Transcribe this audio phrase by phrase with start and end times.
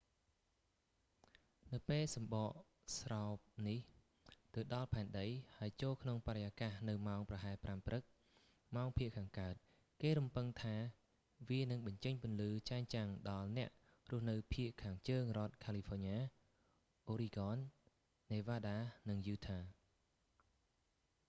[1.73, 2.49] នៅពេលសំបក
[2.97, 3.35] ស្រោប
[3.67, 3.79] នេះ
[4.55, 5.27] ទៅដល់ផែនដី
[5.57, 8.03] ហើយចូលក្នុងបរិយាកាសនៅម៉ោងប្រហែល 5 ព្រឹក
[8.75, 9.55] ម៉ោងភាគខាងកើត
[10.01, 10.75] គេរំពឹងថា
[11.49, 13.69] វានឹងបញ្ចេញពន្លឺចែងចាំងដល់អ្នក
[14.11, 16.17] រស់នៅភាគខាងជើងរដ្ឋ california
[17.11, 17.57] oregon
[18.31, 18.75] nevada
[19.09, 19.61] និង utah